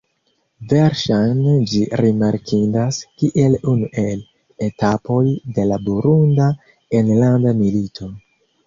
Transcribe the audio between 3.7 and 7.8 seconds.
unu el etapoj de la Burunda enlanda